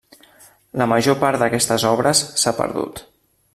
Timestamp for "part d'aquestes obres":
1.25-2.25